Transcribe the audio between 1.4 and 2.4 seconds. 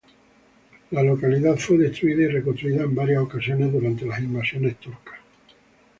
fue destruida y